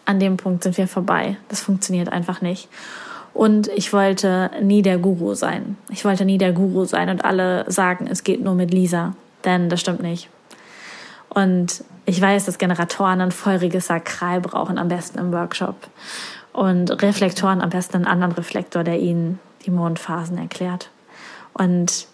An 0.05 0.21
dem 0.21 0.37
Punkt 0.37 0.63
sind 0.63 0.77
wir 0.77 0.87
vorbei. 0.87 1.35
Das 1.49 1.59
funktioniert 1.59 2.09
einfach 2.11 2.39
nicht. 2.39 2.69
Und 3.33 3.67
ich 3.67 3.91
wollte 3.91 4.51
nie 4.61 4.81
der 4.81 4.97
Guru 4.97 5.35
sein. 5.35 5.77
Ich 5.89 6.05
wollte 6.05 6.23
nie 6.23 6.37
der 6.37 6.53
Guru 6.53 6.85
sein 6.85 7.09
und 7.09 7.25
alle 7.25 7.69
sagen, 7.69 8.07
es 8.09 8.23
geht 8.23 8.41
nur 8.41 8.55
mit 8.55 8.73
Lisa. 8.73 9.15
Denn 9.43 9.69
das 9.69 9.81
stimmt 9.81 10.01
nicht. 10.01 10.29
Und 11.27 11.83
ich 12.05 12.21
weiß, 12.21 12.45
dass 12.45 12.57
Generatoren 12.57 13.19
ein 13.19 13.31
feuriges 13.31 13.87
Sakral 13.87 14.39
brauchen, 14.39 14.77
am 14.77 14.87
besten 14.87 15.19
im 15.19 15.33
Workshop 15.33 15.75
und 16.59 17.01
Reflektoren 17.01 17.61
am 17.61 17.69
besten 17.69 17.95
einen 17.95 18.05
anderen 18.05 18.33
Reflektor, 18.33 18.83
der 18.83 18.99
ihnen 18.99 19.39
die 19.65 19.71
Mondphasen 19.71 20.37
erklärt. 20.37 20.89
Und 21.53 22.05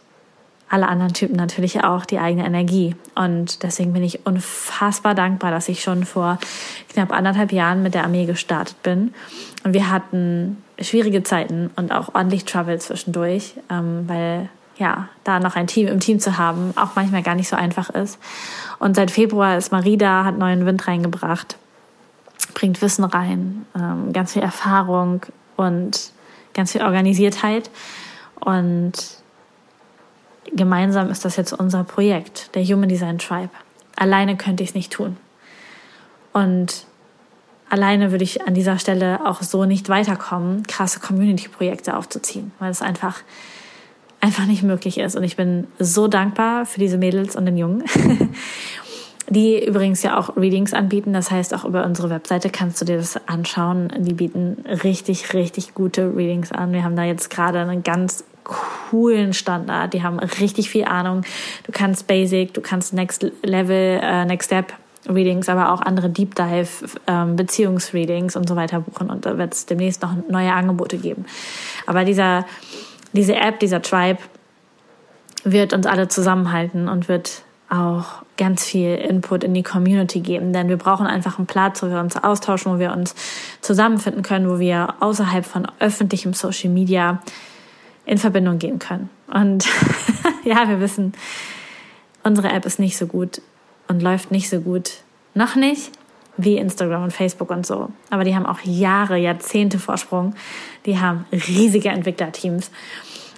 alle 0.70 0.88
anderen 0.88 1.14
Typen 1.14 1.36
natürlich 1.36 1.84
auch 1.84 2.06
die 2.06 2.20
eigene 2.20 2.46
Energie. 2.46 2.96
Und 3.16 3.64
deswegen 3.64 3.94
bin 3.94 4.04
ich 4.04 4.28
unfassbar 4.28 5.16
dankbar, 5.16 5.50
dass 5.50 5.68
ich 5.68 5.82
schon 5.82 6.06
vor 6.06 6.38
knapp 6.90 7.12
anderthalb 7.12 7.54
Jahren 7.54 7.82
mit 7.82 7.96
der 7.96 8.04
Armee 8.04 8.28
gestartet 8.28 8.84
bin. 8.84 9.16
Und 9.64 9.74
wir 9.74 9.90
hatten 9.90 10.62
schwierige 10.80 11.24
Zeiten 11.24 11.72
und 11.76 11.92
auch 11.92 12.14
ordentlich 12.14 12.46
Trouble 12.46 12.78
zwischendurch, 12.78 13.56
ähm, 13.72 14.04
weil 14.06 14.50
ja, 14.78 15.10
da 15.24 15.40
noch 15.40 15.56
ein 15.56 15.66
Team 15.66 15.88
im 15.88 16.00
Team 16.00 16.20
zu 16.20 16.38
haben, 16.38 16.72
auch 16.76 16.92
manchmal 16.96 17.24
gar 17.24 17.34
nicht 17.34 17.50
so 17.50 17.56
einfach 17.56 17.90
ist. 17.90 18.20
Und 18.78 18.96
seit 18.96 19.10
Februar 19.10 19.58
ist 19.58 19.72
Marie 19.72 19.98
da, 19.98 20.24
hat 20.24 20.38
neuen 20.38 20.68
Wind 20.68 20.88
reingebracht 20.88 21.58
bringt 22.54 22.82
Wissen 22.82 23.04
rein, 23.04 23.66
ähm, 23.76 24.14
ganz 24.14 24.34
viel 24.34 24.42
Erfahrung 24.42 25.22
und 25.56 26.12
ganz 26.54 26.72
viel 26.72 26.82
Organisiertheit. 26.82 27.70
Und 28.40 28.94
gemeinsam 30.54 31.10
ist 31.10 31.26
das 31.26 31.36
jetzt 31.36 31.54
unser 31.54 31.84
Projekt, 31.84 32.56
der 32.56 32.64
Human 32.64 32.90
Design 32.90 33.20
Tribe. 33.20 33.50
Alleine 33.96 34.38
könnte 34.38 34.64
ich 34.64 34.70
es 34.70 34.76
nicht 34.76 34.92
tun. 34.92 35.18
Und 36.34 36.86
alleine 37.70 38.12
würde 38.12 38.24
ich 38.24 38.46
an 38.46 38.54
dieser 38.54 38.78
Stelle 38.78 39.26
auch 39.26 39.42
so 39.42 39.66
nicht 39.66 39.90
weiterkommen, 39.90 40.64
krasse 40.68 41.00
Community-Projekte 41.00 41.96
aufzuziehen, 41.96 42.52
weil 42.60 42.72
es 42.72 42.82
einfach, 42.82 43.22
einfach 44.20 44.46
nicht 44.46 44.64
möglich 44.64 44.98
ist. 44.98 45.16
Und 45.16 45.24
ich 45.24 45.36
bin 45.36 45.68
so 45.80 46.08
dankbar 46.08 46.66
für 46.66 46.80
diese 46.80 46.98
Mädels 46.98 47.36
und 47.36 47.46
den 47.46 47.58
Jungen. 47.58 47.84
die 49.30 49.66
übrigens 49.66 50.04
ja 50.04 50.18
auch 50.18 50.36
Readings 50.38 50.74
anbieten. 50.74 51.14
Das 51.14 51.32
heißt, 51.32 51.54
auch 51.54 51.66
über 51.66 51.86
unsere 51.86 52.10
Webseite 52.10 52.50
kannst 52.50 52.82
du 52.82 52.86
dir 52.86 52.98
das 52.98 53.20
anschauen. 53.28 53.92
Die 53.98 54.14
bieten 54.14 54.64
richtig, 54.84 55.34
richtig 55.34 55.74
gute 55.74 56.16
Readings 56.16 56.52
an. 56.52 56.74
Wir 56.74 56.84
haben 56.84 56.96
da 56.96 57.04
jetzt 57.04 57.30
gerade 57.30 57.60
einen 57.60 57.84
ganz 57.84 58.24
coolen 58.44 59.34
Standard. 59.34 59.94
Die 59.94 60.04
haben 60.04 60.20
richtig 60.20 60.70
viel 60.70 60.86
Ahnung. 60.86 61.24
Du 61.64 61.72
kannst 61.72 62.08
Basic, 62.08 62.54
du 62.54 62.62
kannst 62.62 62.94
Next 62.94 63.26
Level, 63.44 64.00
äh, 64.02 64.26
Next 64.26 64.48
Step 64.48 64.74
Readings, 65.08 65.50
aber 65.50 65.72
auch 65.72 65.82
andere 65.82 66.10
Deep 66.10 66.36
Dive 66.36 66.68
ähm, 67.08 67.36
Beziehungsreadings 67.36 68.36
und 68.36 68.48
so 68.48 68.56
weiter 68.56 68.82
buchen. 68.82 69.10
Und 69.10 69.26
da 69.26 69.38
wird 69.38 69.54
es 69.54 69.66
demnächst 69.66 70.02
noch 70.02 70.14
neue 70.30 70.54
Angebote 70.54 70.98
geben. 70.98 71.26
Aber 71.86 72.06
dieser, 72.06 72.46
diese 73.14 73.36
App, 73.36 73.60
dieser 73.60 73.82
Tribe 73.82 74.20
wird 75.44 75.74
uns 75.74 75.86
alle 75.86 76.08
zusammenhalten 76.08 76.88
und 76.90 77.08
wird 77.08 77.44
auch 77.78 78.24
ganz 78.38 78.66
viel 78.66 78.96
Input 78.96 79.44
in 79.44 79.54
die 79.54 79.64
Community 79.64 80.20
geben, 80.20 80.54
denn 80.54 80.68
wir 80.68 80.78
brauchen 80.78 81.08
einfach 81.08 81.38
einen 81.38 81.48
Platz, 81.48 81.82
wo 81.82 81.88
wir 81.88 82.00
uns 82.00 82.16
austauschen, 82.18 82.74
wo 82.74 82.80
wir 82.80 82.92
uns 82.92 83.16
zusammenfinden 83.62 84.24
können, 84.24 84.50
wo 84.50 84.60
wir 84.60 84.96
außerhalb 85.00 85.46
von 85.46 85.68
öffentlichem 85.80 86.34
Social 86.34 86.70
Media 86.70 87.22
in 88.06 88.18
Verbindung 88.18 88.60
gehen 88.60 88.80
können. 88.80 89.10
Und 89.34 89.66
ja, 90.44 90.68
wir 90.68 90.80
wissen, 90.80 91.14
unsere 92.24 92.50
App 92.50 92.66
ist 92.66 92.80
nicht 92.80 92.98
so 92.98 93.08
gut 93.08 93.42
und 93.88 94.02
läuft 94.02 94.32
nicht 94.32 94.50
so 94.50 94.60
gut. 94.60 94.92
Noch 95.34 95.56
nicht 95.56 95.92
wie 96.38 96.58
Instagram 96.58 97.04
und 97.04 97.14
Facebook 97.14 97.50
und 97.50 97.66
so. 97.66 97.90
Aber 98.10 98.24
die 98.24 98.36
haben 98.36 98.46
auch 98.46 98.60
Jahre, 98.64 99.18
Jahrzehnte 99.18 99.80
Vorsprung. 99.80 100.36
Die 100.86 101.00
haben 101.00 101.26
riesige 101.32 101.90
Entwicklerteams. 101.90 102.72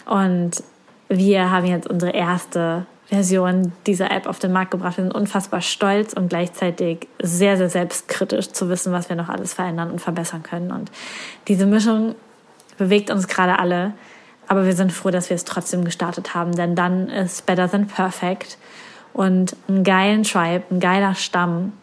Und 0.06 0.64
wir 1.10 1.52
haben 1.52 1.66
jetzt 1.66 1.88
unsere 1.88 2.12
erste 2.12 2.86
Version 3.10 3.72
dieser 3.86 4.12
App 4.12 4.28
auf 4.28 4.40
den 4.40 4.52
Markt 4.52 4.72
gebracht. 4.72 4.98
Wir 4.98 5.06
sind 5.06 5.16
unfassbar 5.16 5.62
stolz 5.62 6.14
und 6.14 6.30
gleichzeitig 6.30 7.08
sehr, 7.22 7.58
sehr 7.58 7.70
selbstkritisch 7.70 8.52
zu 8.52 8.70
wissen, 8.70 8.92
was 8.92 9.08
wir 9.08 9.16
noch 9.16 9.30
alles 9.30 9.54
verändern 9.54 9.92
und 9.92 10.00
verbessern 10.00 10.44
können. 10.44 10.72
Und 10.72 10.92
diese 11.48 11.66
Mischung 11.66 12.16
bewegt 12.78 13.10
uns 13.10 13.28
gerade 13.28 13.60
alle. 13.60 13.94
Aber 14.48 14.66
wir 14.66 14.74
sind 14.74 14.92
froh, 14.92 15.10
dass 15.10 15.30
wir 15.30 15.36
es 15.36 15.46
trotzdem 15.46 15.86
gestartet 15.86 16.34
haben, 16.34 16.54
denn 16.54 16.76
dann 16.76 17.10
ist 17.10 17.46
better 17.46 17.70
than 17.70 17.88
perfect. 17.88 18.58
Und 19.14 19.56
einen 19.68 19.84
geilen 19.84 20.24
Tribe, 20.24 20.64
ein 20.70 20.80
geiler 20.80 21.16
Stamm 21.16 21.74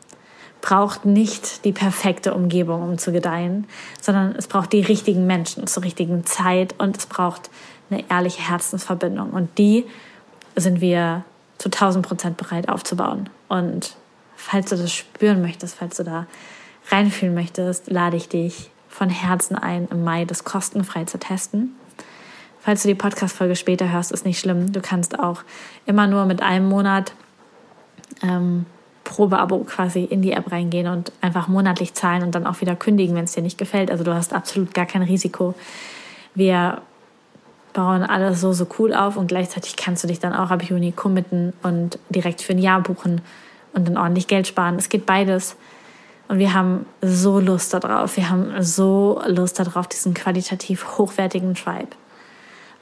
braucht 0.61 1.05
nicht 1.05 1.65
die 1.67 1.73
perfekte 1.73 2.33
Umgebung, 2.33 2.83
um 2.83 2.97
zu 2.97 3.13
gedeihen, 3.13 3.67
sondern 4.01 4.35
es 4.35 4.47
braucht 4.47 4.73
die 4.73 4.81
richtigen 4.81 5.27
Menschen 5.27 5.67
zur 5.67 5.85
richtigen 5.85 6.25
Zeit 6.25 6.75
und 6.79 6.97
es 6.97 7.05
braucht 7.05 7.51
eine 7.91 8.09
ehrliche 8.09 8.49
Herzensverbindung. 8.49 9.31
Und 9.31 9.59
die 9.59 9.85
sind 10.57 10.81
wir 10.81 11.25
zu 11.59 11.69
1000 11.69 12.07
Prozent 12.07 12.37
bereit 12.37 12.69
aufzubauen. 12.69 13.29
Und 13.49 13.97
falls 14.37 14.71
du 14.71 14.77
das 14.77 14.93
spüren 14.93 15.43
möchtest, 15.43 15.77
falls 15.77 15.97
du 15.97 16.05
da 16.05 16.27
reinfühlen 16.91 17.35
möchtest, 17.35 17.91
lade 17.91 18.17
ich 18.17 18.29
dich 18.29 18.71
von 18.89 19.09
Herzen 19.09 19.57
ein, 19.57 19.89
im 19.91 20.05
Mai 20.05 20.25
das 20.25 20.45
kostenfrei 20.45 21.05
zu 21.05 21.19
testen. 21.19 21.75
Falls 22.61 22.83
du 22.83 22.89
die 22.89 22.95
Podcast-Folge 22.95 23.57
später 23.57 23.91
hörst, 23.91 24.13
ist 24.13 24.25
nicht 24.25 24.39
schlimm. 24.39 24.73
Du 24.73 24.81
kannst 24.81 25.19
auch 25.19 25.43
immer 25.85 26.07
nur 26.07 26.25
mit 26.25 26.43
einem 26.43 26.69
Monat 26.69 27.13
ähm, 28.23 28.67
Probeabo 29.05 29.65
quasi 29.65 30.03
in 30.03 30.23
die 30.23 30.33
App 30.33 30.51
reingehen 30.51 30.89
und 30.89 31.13
einfach 31.21 31.47
monatlich 31.47 31.95
zahlen 31.95 32.23
und 32.23 32.35
dann 32.35 32.47
auch 32.47 32.61
wieder 32.61 32.75
kündigen, 32.75 33.15
wenn 33.15 33.25
es 33.25 33.33
dir 33.33 33.43
nicht 33.43 33.59
gefällt. 33.59 33.91
Also 33.91 34.03
du 34.03 34.15
hast 34.15 34.33
absolut 34.33 34.73
gar 34.73 34.87
kein 34.87 35.03
Risiko. 35.03 35.55
Wir 36.35 36.81
bauen 37.75 38.03
alles 38.03 38.41
so, 38.41 38.55
so 38.55 38.67
cool 38.79 38.95
auf 38.95 39.19
und 39.19 39.27
gleichzeitig 39.27 39.77
kannst 39.77 40.03
du 40.03 40.09
dich 40.09 40.21
dann 40.21 40.33
auch 40.33 40.51
ab 40.51 40.63
Juni 40.63 40.93
committen 40.93 41.53
und 41.63 41.99
direkt 42.09 42.41
für 42.41 42.55
ein 42.55 42.59
Jahr 42.59 42.81
buchen 42.81 43.21
und 43.75 43.87
dann 43.87 43.99
ordentlich 43.99 44.27
Geld 44.27 44.47
sparen. 44.47 44.77
Es 44.77 44.89
geht 44.89 45.05
beides. 45.05 45.57
Und 46.29 46.39
wir 46.39 46.55
haben 46.55 46.87
so 47.03 47.39
Lust 47.39 47.75
darauf. 47.75 48.17
Wir 48.17 48.31
haben 48.31 48.63
so 48.63 49.21
Lust 49.27 49.59
darauf, 49.59 49.87
diesen 49.89 50.15
qualitativ 50.15 50.97
hochwertigen 50.97 51.55
Tribe 51.55 51.89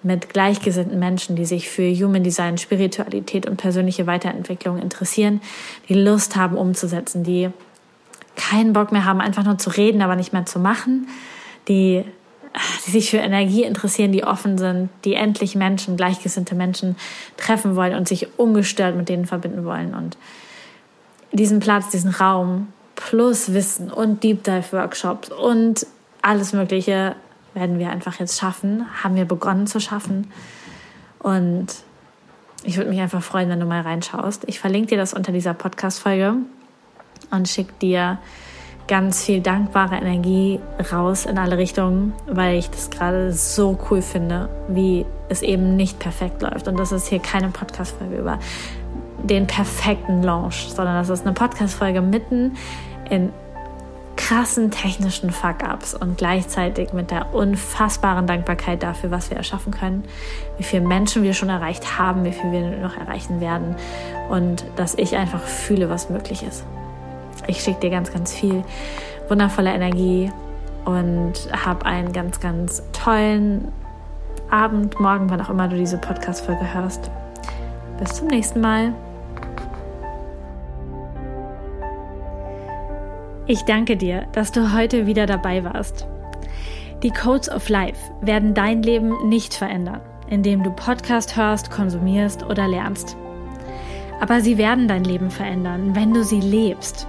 mit 0.03 0.29
gleichgesinnten 0.29 0.99
Menschen, 0.99 1.37
die 1.37 1.45
sich 1.45 1.69
für 1.69 1.91
Human 1.91 2.23
Design, 2.23 2.59
Spiritualität 2.59 3.49
und 3.49 3.57
persönliche 3.57 4.07
Weiterentwicklung 4.07 4.79
interessieren, 4.79 5.41
die 5.89 5.95
Lust 5.95 6.37
haben 6.37 6.57
umzusetzen, 6.57 7.25
die 7.25 7.51
keinen 8.35 8.73
Bock 8.73 8.93
mehr 8.93 9.05
haben, 9.05 9.21
einfach 9.21 9.45
nur 9.45 9.59
zu 9.59 9.71
reden, 9.71 10.03
aber 10.03 10.17
nicht 10.17 10.33
mehr 10.33 10.47
zu 10.47 10.59
machen, 10.59 11.09
die, 11.69 12.05
die 12.87 12.91
sich 12.91 13.11
für 13.11 13.19
Energie 13.19 13.63
interessieren, 13.65 14.13
die 14.13 14.25
offen 14.25 14.59
sind, 14.59 14.91
die 15.05 15.15
endlich 15.15 15.55
Menschen, 15.55 15.97
gleichgesinnte 15.97 16.55
Menschen 16.55 16.97
treffen 17.37 17.77
wollen 17.77 17.95
und 17.95 18.09
sich 18.09 18.39
ungestört 18.39 18.97
mit 18.97 19.09
denen 19.09 19.27
verbinden 19.27 19.65
wollen. 19.65 19.95
Und 19.95 20.17
diesen 21.33 21.61
Platz, 21.61 21.91
diesen 21.91 22.11
Raum 22.11 22.69
plus 22.95 23.55
Wissen 23.55 23.91
und 23.91 24.23
Deep 24.23 24.45
Dive 24.45 24.73
Workshops 24.73 25.31
und 25.31 25.87
alles 26.21 26.53
Mögliche 26.53 27.17
werden 27.55 27.79
wir 27.79 27.91
einfach 27.91 28.19
jetzt 28.21 28.39
schaffen, 28.39 28.87
haben 29.03 29.17
wir 29.17 29.25
begonnen 29.25 29.67
zu 29.67 29.81
schaffen. 29.81 30.31
Und 31.19 31.67
ich 32.65 32.77
würde 32.77 32.91
mich 32.91 33.01
einfach 33.01 33.23
freuen, 33.23 33.49
wenn 33.49 33.61
du 33.61 33.67
mal 33.67 33.81
reinschaust. 33.81 34.45
Ich 34.47 34.61
verlinke 34.61 34.91
dir 34.91 34.99
das 34.99 35.15
unter 35.15 35.33
dieser 35.33 35.55
Podcast-Folge 35.55 36.37
und 37.31 37.49
schicke 37.49 37.73
dir 37.81 38.19
ganz 38.89 39.25
viel 39.25 39.41
dankbare 39.41 39.97
Energie 39.97 40.61
raus 40.93 41.27
in 41.27 41.39
alle 41.39 41.59
Richtungen, 41.59 42.13
weil 42.27 42.59
ich 42.59 42.71
das 42.71 42.91
gerade 42.91 43.33
so 43.33 43.79
cool 43.91 44.03
finde, 44.03 44.49
wie 44.69 45.07
es 45.29 45.43
eben 45.43 45.77
nicht 45.77 45.99
perfekt 45.99 46.43
läuft. 46.43 46.69
Und 46.69 46.79
das 46.79 46.93
ist 46.93 47.09
hier 47.09 47.21
keine 47.21 47.49
Podcast-Folge 47.49 48.17
über 48.17 48.39
den 49.23 49.47
perfekten 49.47 50.23
Launch, 50.23 50.69
sondern 50.69 50.97
das 50.97 51.09
ist 51.09 51.25
eine 51.25 51.35
Podcast-Folge 51.35 52.01
mitten 52.03 52.57
in 53.09 53.33
krassen 54.17 54.71
technischen 54.71 55.31
Fuck-ups 55.31 55.95
und 55.95 56.19
gleichzeitig 56.19 56.93
mit 56.93 57.11
der 57.11 57.35
unfassbaren 57.35 58.27
Dankbarkeit 58.27 58.83
dafür, 58.83 59.11
was 59.11 59.31
wir 59.31 59.37
erschaffen 59.37 59.73
können, 59.73 60.05
wie 60.59 60.63
viele 60.63 60.87
Menschen 60.87 61.23
wir 61.23 61.35
schon 61.35 61.49
erreicht 61.49 61.99
haben, 61.99 62.25
wie 62.25 62.33
viel 62.33 62.53
wir 62.53 62.79
noch 62.79 62.97
erreichen 62.97 63.41
werden 63.41 63.75
und 64.29 64.65
dass 64.77 64.95
ich 64.95 65.17
einfach 65.17 65.43
fühle, 65.43 65.89
was 65.89 66.09
möglich 66.09 66.43
ist. 66.43 66.65
Ich 67.47 67.61
schicke 67.61 67.81
dir 67.81 67.91
ganz, 67.91 68.13
ganz 68.13 68.35
viel 68.35 68.63
wundervolle 69.29 69.71
Energie 69.71 70.31
und 70.85 71.35
habe 71.53 71.87
einen 71.87 72.13
ganz, 72.13 72.41
ganz 72.41 72.83
tollen 72.93 73.69
Abend, 74.51 75.01
morgen, 75.01 75.31
wann 75.31 75.41
auch 75.41 75.49
immer 75.49 75.69
du 75.69 75.77
diese 75.77 75.99
Podcast-Folge 75.99 76.75
hörst. 76.75 77.11
Bis 77.99 78.15
zum 78.15 78.29
nächsten 78.29 78.61
Mal. 78.61 78.93
Ich 83.47 83.63
danke 83.63 83.97
dir, 83.97 84.27
dass 84.33 84.53
du 84.53 84.73
heute 84.73 85.07
wieder 85.07 85.27
dabei 85.27 85.65
warst. 85.65 86.07
Die 87.03 87.11
Codes 87.11 87.51
of 87.51 87.69
Life 87.69 88.13
werden 88.21 88.55
dein 88.55 88.83
Leben 88.83 89.29
nicht 89.29 89.55
verändern, 89.55 90.01
indem 90.29 90.63
du 90.63 90.71
Podcast 90.71 91.37
hörst, 91.37 91.71
konsumierst 91.71 92.45
oder 92.45 92.69
lernst. 92.69 93.17
Aber 94.21 94.41
sie 94.41 94.59
werden 94.59 94.87
dein 94.87 95.03
Leben 95.03 95.31
verändern, 95.31 95.97
wenn 95.97 96.15
du 96.15 96.23
sie 96.23 96.41
lebst. 96.41 97.09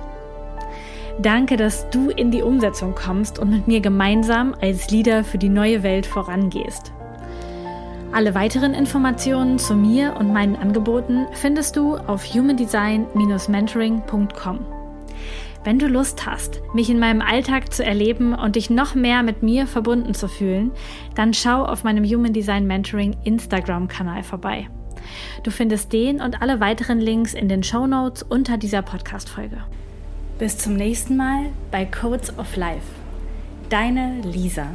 Danke, 1.20 1.58
dass 1.58 1.88
du 1.91 2.10
in 2.10 2.32
die 2.32 2.41
Umsetzung 2.41 2.96
kommst 2.96 3.38
und 3.38 3.51
mit 3.51 3.67
mir 3.67 3.82
gemeinsam 3.82 4.55
als 4.60 4.89
Leader 4.89 5.24
für 5.24 5.38
die 5.38 5.50
neue 5.50 5.84
Welt 5.84 6.08
vorangehst. 6.08 6.91
Alle 8.12 8.34
weiteren 8.36 8.74
Informationen 8.74 9.58
zu 9.58 9.74
mir 9.75 10.17
und 10.20 10.34
meinen 10.34 10.55
Angeboten 10.55 11.25
findest 11.34 11.75
du 11.75 11.98
auf 11.98 12.24
humandesign-mentoring.com. 12.25 14.59
Wenn 15.64 15.79
du 15.79 15.88
Lust 15.88 16.25
hast, 16.25 16.61
mich 16.74 16.90
in 16.90 17.00
meinem 17.00 17.22
Alltag 17.22 17.74
zu 17.74 17.85
erleben 17.85 18.33
und 18.33 18.57
dich 18.57 18.70
noch 18.70 18.96
mehr 18.96 19.24
mit 19.24 19.44
mir 19.44 19.66
verbunden 19.66 20.14
zu 20.14 20.27
fühlen, 20.27 20.72
dann 21.16 21.33
schau 21.33 21.64
auf 21.64 21.83
meinem 21.83 22.03
Human 22.03 22.33
Design 22.33 22.68
Mentoring 22.68 23.16
Instagram-Kanal 23.24 24.24
vorbei. 24.24 24.68
Du 25.44 25.51
findest 25.51 25.94
den 25.94 26.22
und 26.22 26.42
alle 26.42 26.59
weiteren 26.59 27.00
Links 27.00 27.33
in 27.33 27.48
den 27.50 27.64
Show 27.64 27.88
Notes 27.88 28.24
unter 28.24 28.57
dieser 28.57 28.81
Podcast-Folge. 28.81 29.64
Bis 30.44 30.58
zum 30.58 30.75
nächsten 30.75 31.16
Mal 31.16 31.51
bei 31.72 31.86
Codes 31.86 32.38
of 32.38 32.58
Life. 32.58 32.84
Deine 33.70 34.20
Lisa. 34.24 34.68